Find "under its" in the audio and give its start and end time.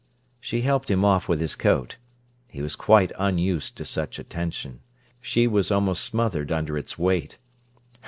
6.51-6.97